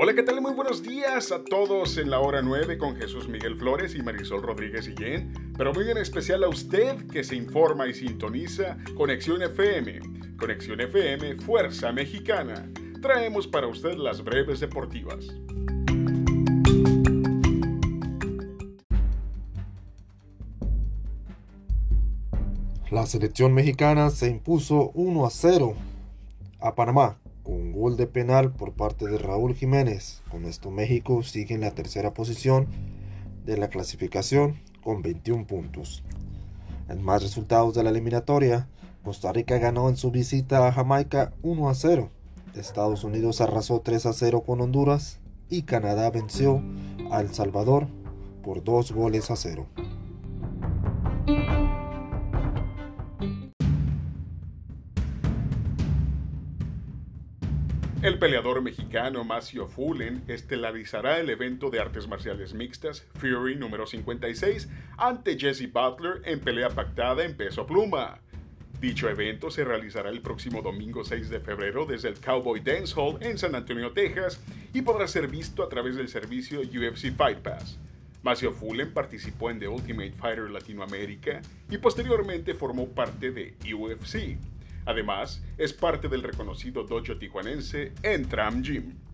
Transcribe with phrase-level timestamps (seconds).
[0.00, 0.40] Hola, ¿qué tal?
[0.40, 4.44] Muy buenos días a todos en la hora 9 con Jesús Miguel Flores y Marisol
[4.44, 10.36] Rodríguez Guillén, pero muy en especial a usted que se informa y sintoniza Conexión FM.
[10.38, 12.70] Conexión FM, Fuerza Mexicana.
[13.02, 15.26] Traemos para usted las breves deportivas.
[22.92, 25.74] La selección mexicana se impuso 1 a 0
[26.60, 27.18] a Panamá
[27.48, 30.22] con un gol de penal por parte de Raúl Jiménez.
[30.30, 32.66] Con esto México sigue en la tercera posición
[33.46, 36.04] de la clasificación con 21 puntos.
[36.90, 38.68] En más resultados de la eliminatoria,
[39.02, 42.10] Costa Rica ganó en su visita a Jamaica 1 a 0.
[42.54, 46.62] Estados Unidos arrasó 3 a 0 con Honduras y Canadá venció
[47.10, 47.86] a El Salvador
[48.42, 49.66] por 2 goles a 0.
[58.08, 64.66] El peleador mexicano Macio Fullen estelarizará el evento de artes marciales mixtas Fury número 56
[64.96, 68.18] ante Jesse Butler en pelea pactada en peso pluma.
[68.80, 73.18] Dicho evento se realizará el próximo domingo 6 de febrero desde el Cowboy Dance Hall
[73.20, 74.40] en San Antonio, Texas,
[74.72, 77.78] y podrá ser visto a través del servicio UFC Fight Pass.
[78.22, 84.38] Macio Fullen participó en The Ultimate Fighter Latinoamérica y posteriormente formó parte de UFC.
[84.84, 89.08] Además, es parte del reconocido dojo tijuanense Entram Gym.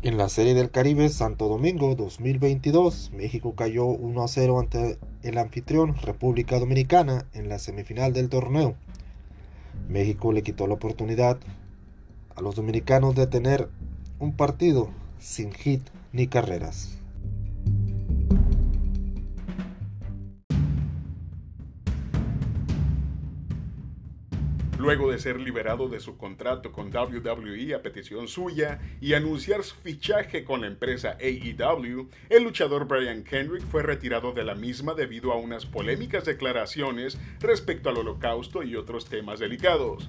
[0.00, 5.38] En la Serie del Caribe Santo Domingo 2022, México cayó 1 a 0 ante el
[5.38, 8.76] anfitrión República Dominicana en la semifinal del torneo.
[9.88, 11.38] México le quitó la oportunidad
[12.36, 13.68] a los dominicanos de tener
[14.18, 16.97] un partido sin hit ni carreras.
[24.78, 29.74] Luego de ser liberado de su contrato con WWE a petición suya y anunciar su
[29.74, 35.32] fichaje con la empresa AEW, el luchador Brian Kendrick fue retirado de la misma debido
[35.32, 40.08] a unas polémicas declaraciones respecto al holocausto y otros temas delicados.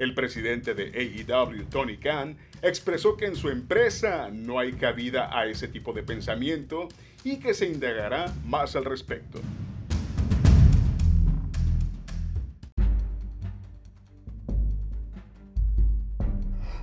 [0.00, 0.86] El presidente de
[1.28, 6.02] AEW, Tony Khan, expresó que en su empresa no hay cabida a ese tipo de
[6.02, 6.88] pensamiento
[7.22, 9.40] y que se indagará más al respecto.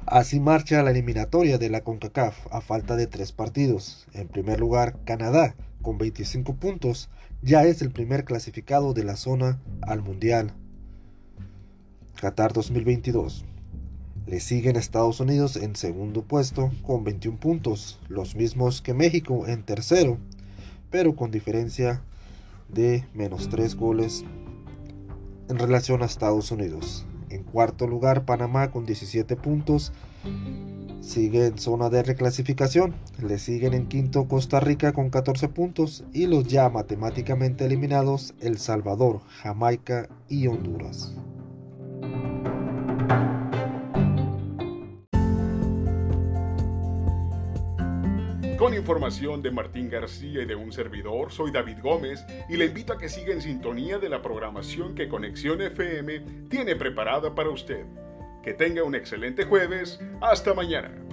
[0.06, 4.06] Así marcha la eliminatoria de la CONCACAF a falta de tres partidos.
[4.14, 7.10] En primer lugar, Canadá, con 25 puntos,
[7.42, 10.54] ya es el primer clasificado de la zona al Mundial.
[12.22, 13.46] Qatar 2022.
[14.28, 19.64] Le siguen Estados Unidos en segundo puesto con 21 puntos, los mismos que México en
[19.64, 20.20] tercero,
[20.92, 22.04] pero con diferencia
[22.70, 24.24] de menos 3 goles
[25.50, 27.08] en relación a Estados Unidos.
[27.36, 29.92] En cuarto lugar, Panamá con 17 puntos.
[31.02, 32.96] Sigue en zona de reclasificación.
[33.22, 36.06] Le siguen en quinto Costa Rica con 14 puntos.
[36.14, 41.14] Y los ya matemáticamente eliminados El Salvador, Jamaica y Honduras.
[48.66, 52.94] Con información de Martín García y de un servidor, soy David Gómez y le invito
[52.94, 57.86] a que siga en sintonía de la programación que Conexión FM tiene preparada para usted.
[58.42, 60.00] Que tenga un excelente jueves.
[60.20, 61.05] Hasta mañana.